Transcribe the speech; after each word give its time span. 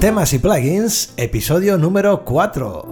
Temas 0.00 0.34
y 0.34 0.38
plugins, 0.38 1.14
episodio 1.16 1.78
número 1.78 2.22
4. 2.22 2.84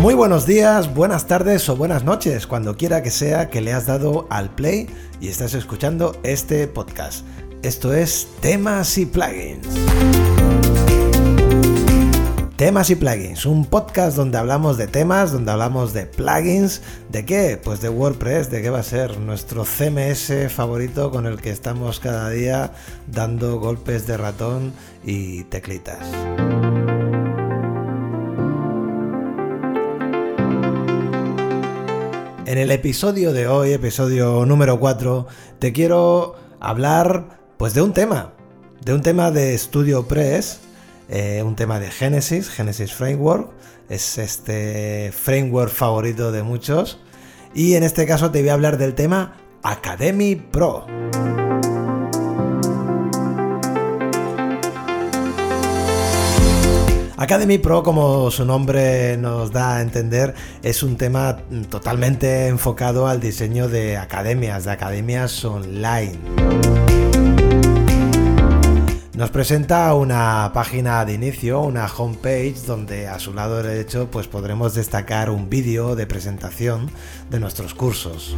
Muy 0.00 0.14
buenos 0.14 0.46
días, 0.46 0.94
buenas 0.94 1.26
tardes 1.26 1.68
o 1.68 1.76
buenas 1.76 2.04
noches, 2.04 2.46
cuando 2.46 2.76
quiera 2.76 3.02
que 3.02 3.10
sea 3.10 3.50
que 3.50 3.60
le 3.60 3.72
has 3.72 3.86
dado 3.86 4.28
al 4.30 4.54
play 4.54 4.86
y 5.20 5.26
estás 5.26 5.54
escuchando 5.54 6.14
este 6.22 6.68
podcast. 6.68 7.26
Esto 7.64 7.92
es 7.92 8.28
Temas 8.40 8.96
y 8.96 9.06
Plugins. 9.06 9.66
Temas 12.66 12.90
y 12.90 12.96
plugins, 12.96 13.46
un 13.46 13.64
podcast 13.64 14.16
donde 14.16 14.38
hablamos 14.38 14.76
de 14.76 14.88
temas, 14.88 15.30
donde 15.30 15.52
hablamos 15.52 15.92
de 15.92 16.04
plugins, 16.04 16.82
¿de 17.12 17.24
qué? 17.24 17.60
Pues 17.62 17.80
de 17.80 17.88
WordPress, 17.88 18.50
de 18.50 18.60
qué 18.60 18.70
va 18.70 18.80
a 18.80 18.82
ser 18.82 19.20
nuestro 19.20 19.64
CMS 19.64 20.52
favorito 20.52 21.12
con 21.12 21.26
el 21.26 21.40
que 21.40 21.50
estamos 21.50 22.00
cada 22.00 22.28
día 22.28 22.72
dando 23.06 23.60
golpes 23.60 24.08
de 24.08 24.16
ratón 24.16 24.72
y 25.04 25.44
teclitas. 25.44 26.00
En 32.46 32.58
el 32.58 32.72
episodio 32.72 33.32
de 33.32 33.46
hoy, 33.46 33.74
episodio 33.74 34.44
número 34.44 34.80
4, 34.80 35.28
te 35.60 35.72
quiero 35.72 36.34
hablar 36.58 37.38
pues 37.58 37.74
de 37.74 37.82
un 37.82 37.92
tema, 37.92 38.32
de 38.84 38.92
un 38.92 39.02
tema 39.02 39.30
de 39.30 39.56
StudioPress 39.56 40.65
eh, 41.08 41.42
un 41.42 41.56
tema 41.56 41.78
de 41.80 41.90
Genesis, 41.90 42.48
Genesis 42.48 42.92
Framework, 42.92 43.50
es 43.88 44.18
este 44.18 45.12
framework 45.12 45.72
favorito 45.72 46.32
de 46.32 46.42
muchos. 46.42 47.00
Y 47.54 47.74
en 47.74 47.84
este 47.84 48.06
caso 48.06 48.30
te 48.30 48.40
voy 48.40 48.50
a 48.50 48.54
hablar 48.54 48.78
del 48.78 48.94
tema 48.94 49.36
Academy 49.62 50.36
Pro. 50.36 50.86
Academy 57.18 57.56
Pro, 57.56 57.82
como 57.82 58.30
su 58.30 58.44
nombre 58.44 59.16
nos 59.16 59.50
da 59.50 59.76
a 59.76 59.80
entender, 59.80 60.34
es 60.62 60.82
un 60.82 60.96
tema 60.96 61.38
totalmente 61.70 62.48
enfocado 62.48 63.06
al 63.06 63.20
diseño 63.20 63.68
de 63.68 63.96
academias, 63.96 64.64
de 64.64 64.72
academias 64.72 65.44
online. 65.44 66.95
Nos 69.16 69.30
presenta 69.30 69.94
una 69.94 70.50
página 70.52 71.02
de 71.06 71.14
inicio, 71.14 71.62
una 71.62 71.86
homepage, 71.86 72.66
donde 72.66 73.08
a 73.08 73.18
su 73.18 73.32
lado 73.32 73.62
derecho 73.62 74.10
pues 74.10 74.26
podremos 74.26 74.74
destacar 74.74 75.30
un 75.30 75.48
vídeo 75.48 75.96
de 75.96 76.06
presentación 76.06 76.90
de 77.30 77.40
nuestros 77.40 77.72
cursos. 77.72 78.36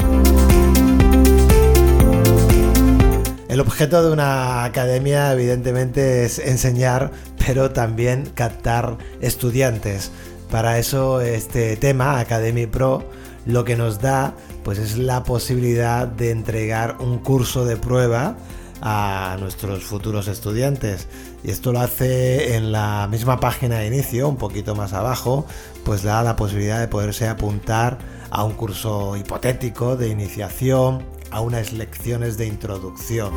El 3.49 3.59
objeto 3.59 4.05
de 4.05 4.13
una 4.13 4.63
academia 4.63 5.33
evidentemente 5.33 6.25
es 6.25 6.39
enseñar, 6.39 7.11
pero 7.45 7.73
también 7.73 8.31
captar 8.33 8.99
estudiantes. 9.21 10.13
Para 10.49 10.79
eso 10.79 11.21
este 11.21 11.77
tema, 11.77 12.21
Academy 12.21 12.69
Pro, 12.69 13.03
lo 13.47 13.65
que 13.65 13.75
nos 13.75 14.01
da 14.01 14.33
pues 14.63 14.79
es 14.79 14.97
la 14.97 15.25
posibilidad 15.25 16.07
de 16.07 16.31
entregar 16.31 16.99
un 17.01 17.19
curso 17.19 17.65
de 17.65 17.77
prueba 17.77 18.37
a 18.81 19.37
nuestros 19.41 19.85
futuros 19.85 20.29
estudiantes. 20.29 21.09
Y 21.45 21.51
esto 21.51 21.73
lo 21.73 21.81
hace 21.81 22.57
en 22.57 22.73
la 22.73 23.09
misma 23.11 23.41
página 23.41 23.79
de 23.79 23.87
inicio, 23.87 24.29
un 24.29 24.37
poquito 24.37 24.75
más 24.75 24.93
abajo, 24.93 25.47
pues 25.85 26.03
da 26.03 26.23
la 26.23 26.37
posibilidad 26.37 26.81
de 26.81 26.89
poderse 26.89 27.29
apuntar 27.29 27.99
a 28.31 28.45
un 28.45 28.53
curso 28.53 29.17
hipotético 29.17 29.97
de 29.97 30.09
iniciación, 30.09 31.05
a 31.31 31.41
unas 31.41 31.73
lecciones 31.73 32.37
de 32.39 32.47
introducción. 32.47 33.33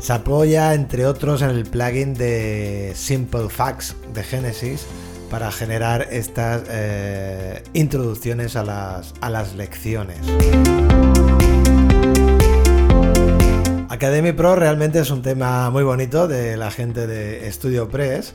Se 0.00 0.12
apoya, 0.12 0.74
entre 0.74 1.06
otros, 1.06 1.42
en 1.42 1.50
el 1.50 1.64
plugin 1.64 2.14
de 2.14 2.92
Simple 2.94 3.48
Facts 3.48 3.94
de 4.14 4.22
Genesis 4.22 4.86
para 5.28 5.52
generar 5.52 6.08
estas 6.10 6.62
eh, 6.70 7.62
introducciones 7.74 8.56
a 8.56 8.64
las, 8.64 9.12
a 9.20 9.28
las 9.28 9.54
lecciones. 9.54 10.18
Academy 13.90 14.32
Pro 14.32 14.54
realmente 14.54 15.00
es 15.00 15.10
un 15.10 15.22
tema 15.22 15.70
muy 15.70 15.82
bonito 15.82 16.28
de 16.28 16.58
la 16.58 16.70
gente 16.70 17.06
de 17.06 17.50
Studio 17.50 17.88
Press. 17.88 18.34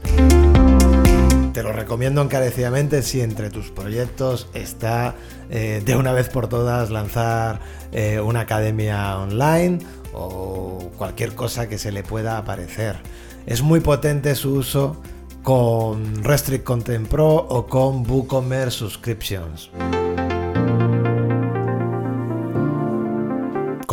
Te 1.54 1.62
lo 1.62 1.72
recomiendo 1.72 2.24
encarecidamente 2.24 3.04
si 3.04 3.22
entre 3.22 3.52
tus 3.52 3.70
proyectos 3.70 4.48
está 4.56 5.14
eh, 5.52 5.84
de 5.86 5.96
una 5.96 6.12
vez 6.12 6.30
por 6.30 6.48
todas 6.48 6.90
lanzar 6.90 7.60
eh, 7.92 8.20
una 8.20 8.42
academia 8.42 9.20
online 9.20 9.78
o 10.12 10.90
cualquier 10.98 11.36
cosa 11.36 11.70
que 11.70 11.78
se 11.78 11.92
le 11.92 12.02
pueda 12.02 12.40
aparecer. 12.40 12.96
Es 13.46 13.62
muy 13.62 13.80
potente 13.80 14.34
su 14.34 14.56
uso 14.56 15.00
con 15.44 16.24
Restrict 16.24 16.64
Content 16.64 17.08
Pro 17.08 17.36
o 17.36 17.68
con 17.68 18.10
WooCommerce 18.10 18.80
Subscriptions. 18.80 19.70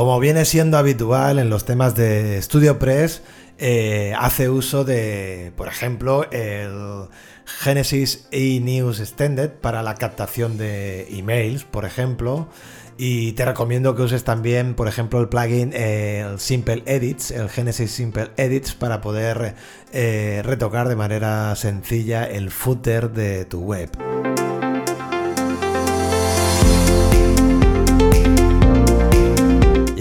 Como 0.00 0.18
viene 0.18 0.46
siendo 0.46 0.78
habitual 0.78 1.38
en 1.38 1.50
los 1.50 1.66
temas 1.66 1.94
de 1.94 2.40
StudioPress, 2.40 3.20
eh, 3.58 4.14
hace 4.18 4.48
uso 4.48 4.82
de, 4.82 5.52
por 5.58 5.68
ejemplo, 5.68 6.26
el 6.30 7.10
Genesis 7.44 8.26
e-News 8.30 8.98
Extended 8.98 9.50
para 9.50 9.82
la 9.82 9.96
captación 9.96 10.56
de 10.56 11.06
emails, 11.10 11.64
por 11.64 11.84
ejemplo. 11.84 12.48
Y 12.96 13.32
te 13.32 13.44
recomiendo 13.44 13.94
que 13.94 14.00
uses 14.00 14.24
también, 14.24 14.74
por 14.74 14.88
ejemplo, 14.88 15.20
el 15.20 15.28
plugin 15.28 15.74
el 15.74 16.40
Simple 16.40 16.82
Edits, 16.86 17.30
el 17.30 17.50
Genesis 17.50 17.90
Simple 17.90 18.30
Edits, 18.38 18.72
para 18.72 19.02
poder 19.02 19.54
eh, 19.92 20.40
retocar 20.42 20.88
de 20.88 20.96
manera 20.96 21.54
sencilla 21.56 22.24
el 22.24 22.50
footer 22.50 23.10
de 23.10 23.44
tu 23.44 23.60
web. 23.60 23.90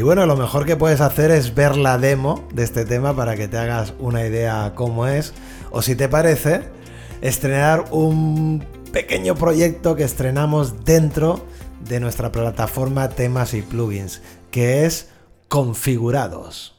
Bueno, 0.10 0.26
lo 0.26 0.36
mejor 0.36 0.66
que 0.66 0.76
puedes 0.76 1.02
hacer 1.02 1.30
es 1.30 1.54
ver 1.54 1.78
la 1.78 2.00
demo 2.00 2.48
de 2.52 2.64
este 2.64 2.84
tema 2.84 3.16
para 3.16 3.36
que 3.36 3.48
te 3.48 3.60
hagas 3.60 3.94
una 4.00 4.26
idea 4.26 4.74
cómo 4.74 5.06
es. 5.06 5.36
O 5.70 5.84
si 5.84 5.96
te 5.96 6.10
parece, 6.10 6.64
estrenar 7.22 7.86
un 7.92 8.66
pequeño 8.92 9.36
proyecto 9.36 9.96
que 9.96 10.04
estrenamos 10.04 10.84
dentro 10.84 11.46
de 11.88 12.00
nuestra 12.00 12.32
plataforma 12.32 13.10
temas 13.10 13.54
y 13.54 13.62
plugins, 13.62 14.24
que 14.50 14.88
es 14.88 15.10
configurados. 15.48 16.76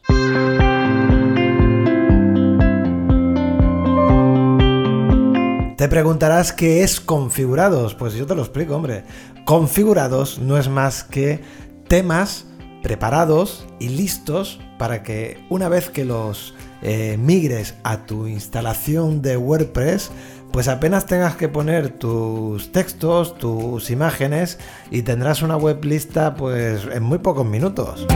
Te 5.77 5.89
preguntarás 5.89 6.53
qué 6.53 6.83
es 6.83 7.01
configurados. 7.01 7.95
Pues 7.95 8.15
yo 8.15 8.27
te 8.27 8.35
lo 8.35 8.43
explico, 8.43 8.75
hombre. 8.75 9.05
Configurados 9.45 10.41
no 10.41 10.59
es 10.59 10.69
más 10.69 11.05
que 11.05 11.39
temas 11.87 12.50
preparados 12.83 13.67
y 13.79 13.89
listos 13.89 14.61
para 14.79 15.03
que 15.03 15.45
una 15.49 15.69
vez 15.69 15.91
que 15.91 16.05
los 16.05 16.55
eh, 16.83 17.17
migres 17.19 17.75
a 17.85 18.07
tu 18.07 18.27
instalación 18.27 19.23
de 19.23 19.37
WordPress, 19.37 20.11
pues 20.53 20.69
apenas 20.69 21.07
tengas 21.07 21.37
que 21.37 21.49
poner 21.49 21.91
tus 21.91 22.73
textos, 22.73 23.37
tus 23.39 23.91
imágenes 23.91 24.59
y 24.91 25.03
tendrás 25.03 25.43
una 25.43 25.57
web 25.57 25.85
lista 25.85 26.35
pues 26.35 26.87
en 26.93 27.03
muy 27.03 27.19
pocos 27.19 27.47
minutos. 27.47 28.07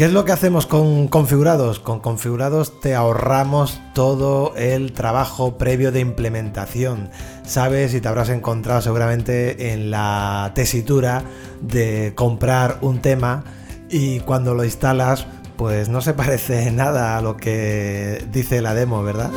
¿Qué 0.00 0.06
es 0.06 0.14
lo 0.14 0.24
que 0.24 0.32
hacemos 0.32 0.64
con 0.66 1.08
configurados? 1.08 1.78
Con 1.78 2.00
configurados 2.00 2.80
te 2.80 2.94
ahorramos 2.94 3.82
todo 3.92 4.56
el 4.56 4.92
trabajo 4.92 5.58
previo 5.58 5.92
de 5.92 6.00
implementación. 6.00 7.10
Sabes 7.44 7.92
y 7.92 8.00
te 8.00 8.08
habrás 8.08 8.30
encontrado 8.30 8.80
seguramente 8.80 9.74
en 9.74 9.90
la 9.90 10.52
tesitura 10.54 11.22
de 11.60 12.14
comprar 12.14 12.78
un 12.80 13.02
tema 13.02 13.44
y 13.90 14.20
cuando 14.20 14.54
lo 14.54 14.64
instalas 14.64 15.26
pues 15.58 15.90
no 15.90 16.00
se 16.00 16.14
parece 16.14 16.70
nada 16.70 17.18
a 17.18 17.20
lo 17.20 17.36
que 17.36 18.26
dice 18.32 18.62
la 18.62 18.72
demo, 18.72 19.02
¿verdad? 19.02 19.30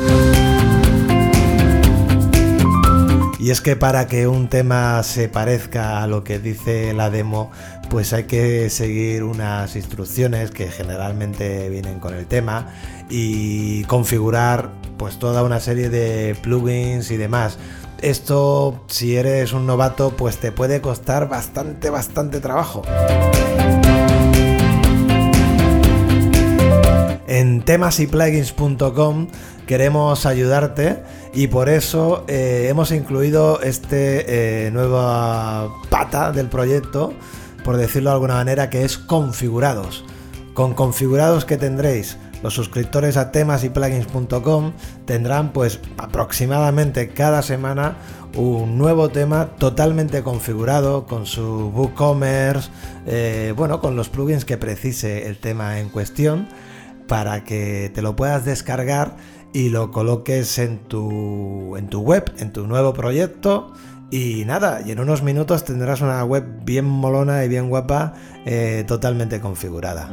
Y 3.44 3.50
es 3.50 3.60
que 3.60 3.76
para 3.76 4.06
que 4.06 4.26
un 4.26 4.48
tema 4.48 5.02
se 5.02 5.28
parezca 5.28 6.02
a 6.02 6.06
lo 6.06 6.24
que 6.24 6.38
dice 6.38 6.94
la 6.94 7.10
demo, 7.10 7.50
pues 7.94 8.12
hay 8.12 8.24
que 8.24 8.70
seguir 8.70 9.22
unas 9.22 9.76
instrucciones 9.76 10.50
que 10.50 10.66
generalmente 10.66 11.68
vienen 11.68 12.00
con 12.00 12.12
el 12.12 12.26
tema 12.26 12.74
y 13.08 13.84
configurar 13.84 14.72
pues 14.96 15.20
toda 15.20 15.44
una 15.44 15.60
serie 15.60 15.90
de 15.90 16.34
plugins 16.42 17.12
y 17.12 17.16
demás. 17.16 17.56
Esto, 18.02 18.82
si 18.88 19.14
eres 19.14 19.52
un 19.52 19.68
novato, 19.68 20.10
pues 20.16 20.38
te 20.38 20.50
puede 20.50 20.80
costar 20.80 21.28
bastante, 21.28 21.88
bastante 21.88 22.40
trabajo. 22.40 22.82
En 27.28 27.62
temasyplugins.com 27.62 29.28
queremos 29.68 30.26
ayudarte 30.26 30.98
y 31.32 31.46
por 31.46 31.68
eso 31.68 32.24
eh, 32.26 32.66
hemos 32.68 32.90
incluido 32.90 33.60
este 33.60 34.66
eh, 34.66 34.70
nueva 34.72 35.70
pata 35.90 36.32
del 36.32 36.48
proyecto, 36.48 37.14
por 37.64 37.76
decirlo 37.76 38.10
de 38.10 38.14
alguna 38.14 38.34
manera, 38.34 38.70
que 38.70 38.84
es 38.84 38.98
configurados. 38.98 40.04
Con 40.52 40.74
configurados 40.74 41.44
que 41.44 41.56
tendréis 41.56 42.16
los 42.44 42.54
suscriptores 42.54 43.16
a 43.16 43.32
temasyplugins.com 43.32 44.72
tendrán 45.06 45.52
pues 45.52 45.80
aproximadamente 45.96 47.08
cada 47.08 47.42
semana 47.42 47.96
un 48.36 48.76
nuevo 48.76 49.08
tema 49.08 49.56
totalmente 49.56 50.22
configurado 50.22 51.06
con 51.06 51.24
su 51.24 51.72
WooCommerce, 51.74 52.68
eh, 53.06 53.54
bueno, 53.56 53.80
con 53.80 53.96
los 53.96 54.10
plugins 54.10 54.44
que 54.44 54.58
precise 54.58 55.26
el 55.26 55.38
tema 55.38 55.80
en 55.80 55.88
cuestión 55.88 56.46
para 57.08 57.44
que 57.44 57.90
te 57.94 58.02
lo 58.02 58.14
puedas 58.14 58.44
descargar 58.44 59.16
y 59.54 59.70
lo 59.70 59.90
coloques 59.90 60.58
en 60.58 60.80
tu, 60.80 61.76
en 61.76 61.88
tu 61.88 62.00
web, 62.00 62.30
en 62.38 62.52
tu 62.52 62.66
nuevo 62.66 62.92
proyecto. 62.92 63.72
Y 64.16 64.44
nada, 64.44 64.80
y 64.86 64.92
en 64.92 65.00
unos 65.00 65.24
minutos 65.24 65.64
tendrás 65.64 66.00
una 66.00 66.22
web 66.22 66.44
bien 66.62 66.84
molona 66.84 67.44
y 67.44 67.48
bien 67.48 67.68
guapa, 67.68 68.14
eh, 68.46 68.84
totalmente 68.86 69.40
configurada. 69.40 70.08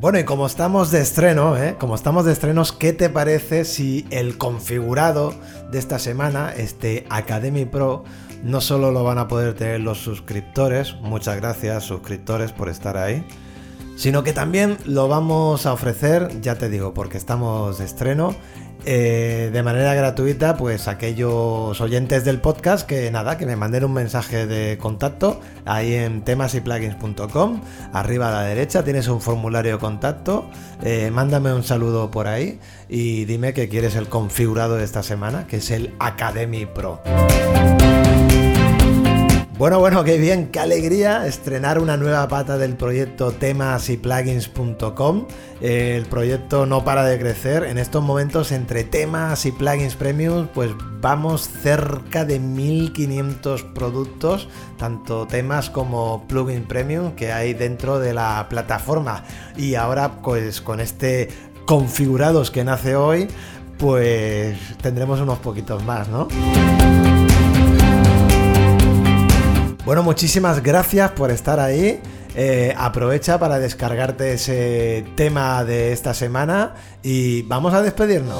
Bueno, 0.00 0.18
y 0.18 0.24
como 0.24 0.48
estamos 0.48 0.90
de 0.90 1.00
estreno, 1.00 1.56
¿eh? 1.56 1.76
como 1.78 1.94
estamos 1.94 2.24
de 2.24 2.32
estrenos, 2.32 2.72
¿qué 2.72 2.92
te 2.92 3.08
parece 3.08 3.64
si 3.64 4.04
el 4.10 4.36
configurado 4.36 5.32
de 5.70 5.78
esta 5.78 6.00
semana, 6.00 6.52
este 6.56 7.06
Academy 7.08 7.64
Pro, 7.64 8.02
no 8.42 8.60
solo 8.60 8.90
lo 8.90 9.04
van 9.04 9.18
a 9.18 9.28
poder 9.28 9.54
tener 9.54 9.78
los 9.78 9.98
suscriptores, 9.98 10.96
muchas 11.02 11.36
gracias 11.36 11.84
suscriptores 11.84 12.50
por 12.50 12.68
estar 12.68 12.96
ahí, 12.96 13.24
sino 13.94 14.24
que 14.24 14.32
también 14.32 14.76
lo 14.86 15.06
vamos 15.06 15.66
a 15.66 15.72
ofrecer, 15.72 16.40
ya 16.40 16.56
te 16.56 16.68
digo, 16.68 16.94
porque 16.94 17.16
estamos 17.16 17.78
de 17.78 17.84
estreno, 17.84 18.34
eh, 18.84 19.50
de 19.52 19.62
manera 19.62 19.94
gratuita, 19.94 20.56
pues 20.56 20.88
aquellos 20.88 21.80
oyentes 21.80 22.24
del 22.24 22.40
podcast 22.40 22.86
que 22.86 23.10
nada, 23.10 23.38
que 23.38 23.46
me 23.46 23.56
manden 23.56 23.84
un 23.84 23.92
mensaje 23.92 24.46
de 24.46 24.78
contacto 24.78 25.40
ahí 25.64 25.94
en 25.94 26.22
temasyplugins.com, 26.22 27.60
arriba 27.92 28.28
a 28.28 28.32
la 28.32 28.42
derecha 28.42 28.82
tienes 28.82 29.08
un 29.08 29.20
formulario 29.20 29.72
de 29.72 29.78
contacto, 29.78 30.48
eh, 30.82 31.10
mándame 31.10 31.52
un 31.52 31.62
saludo 31.62 32.10
por 32.10 32.28
ahí 32.28 32.58
y 32.88 33.24
dime 33.24 33.52
que 33.52 33.68
quieres 33.68 33.96
el 33.96 34.08
configurado 34.08 34.76
de 34.76 34.84
esta 34.84 35.02
semana, 35.02 35.46
que 35.46 35.56
es 35.56 35.70
el 35.70 35.94
Academy 35.98 36.66
Pro. 36.66 37.00
Bueno, 39.60 39.78
bueno, 39.78 40.02
qué 40.04 40.16
bien, 40.16 40.46
qué 40.46 40.58
alegría 40.58 41.26
estrenar 41.26 41.80
una 41.80 41.98
nueva 41.98 42.26
pata 42.28 42.56
del 42.56 42.78
proyecto 42.78 43.30
temasyplugins.com. 43.32 45.26
El 45.60 46.06
proyecto 46.06 46.64
no 46.64 46.82
para 46.82 47.04
de 47.04 47.18
crecer. 47.18 47.64
En 47.64 47.76
estos 47.76 48.02
momentos, 48.02 48.52
entre 48.52 48.84
temas 48.84 49.44
y 49.44 49.52
plugins 49.52 49.96
premium, 49.96 50.46
pues 50.46 50.70
vamos 51.02 51.50
cerca 51.62 52.24
de 52.24 52.38
1500 52.38 53.64
productos, 53.64 54.48
tanto 54.78 55.26
temas 55.26 55.68
como 55.68 56.26
plugin 56.26 56.64
premium 56.64 57.12
que 57.12 57.30
hay 57.30 57.52
dentro 57.52 57.98
de 57.98 58.14
la 58.14 58.46
plataforma. 58.48 59.24
Y 59.58 59.74
ahora, 59.74 60.22
pues 60.22 60.62
con 60.62 60.80
este 60.80 61.28
configurados 61.66 62.50
que 62.50 62.64
nace 62.64 62.96
hoy, 62.96 63.28
pues 63.76 64.56
tendremos 64.80 65.20
unos 65.20 65.38
poquitos 65.40 65.84
más, 65.84 66.08
¿no? 66.08 66.28
Bueno, 69.90 70.04
muchísimas 70.04 70.62
gracias 70.62 71.10
por 71.10 71.32
estar 71.32 71.58
ahí. 71.58 72.00
Eh, 72.36 72.72
aprovecha 72.78 73.40
para 73.40 73.58
descargarte 73.58 74.34
ese 74.34 75.04
tema 75.16 75.64
de 75.64 75.90
esta 75.90 76.14
semana 76.14 76.76
y 77.02 77.42
vamos 77.42 77.74
a 77.74 77.82
despedirnos. 77.82 78.38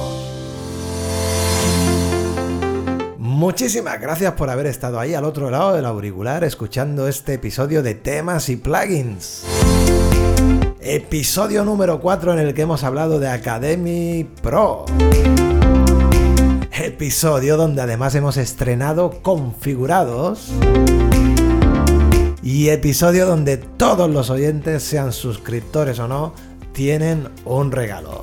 Muchísimas 3.18 4.00
gracias 4.00 4.34
por 4.34 4.48
haber 4.48 4.66
estado 4.66 5.00
ahí 5.00 5.14
al 5.14 5.24
otro 5.24 5.50
lado 5.50 5.74
del 5.74 5.86
auricular 5.86 6.44
escuchando 6.44 7.08
este 7.08 7.34
episodio 7.34 7.82
de 7.82 7.96
temas 7.96 8.48
y 8.48 8.54
plugins. 8.54 9.42
Episodio 10.80 11.64
número 11.64 12.00
4 12.00 12.34
en 12.34 12.38
el 12.38 12.54
que 12.54 12.62
hemos 12.62 12.84
hablado 12.84 13.18
de 13.18 13.28
Academy 13.28 14.24
Pro. 14.40 14.84
Episodio 17.00 17.56
donde 17.56 17.80
además 17.80 18.14
hemos 18.14 18.36
estrenado 18.36 19.22
configurados 19.22 20.50
y 22.42 22.68
episodio 22.68 23.24
donde 23.24 23.56
todos 23.56 24.10
los 24.10 24.28
oyentes, 24.28 24.82
sean 24.82 25.14
suscriptores 25.14 25.98
o 25.98 26.06
no, 26.06 26.34
tienen 26.74 27.30
un 27.46 27.72
regalo. 27.72 28.22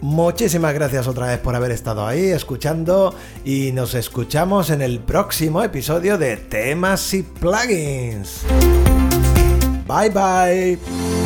Muchísimas 0.00 0.72
gracias 0.72 1.06
otra 1.08 1.26
vez 1.26 1.40
por 1.40 1.56
haber 1.56 1.72
estado 1.72 2.06
ahí 2.06 2.30
escuchando 2.30 3.14
y 3.44 3.72
nos 3.72 3.92
escuchamos 3.92 4.70
en 4.70 4.80
el 4.80 5.00
próximo 5.00 5.62
episodio 5.62 6.16
de 6.16 6.38
temas 6.38 7.12
y 7.12 7.22
plugins. 7.22 8.46
Bye 9.86 10.08
bye. 10.08 11.23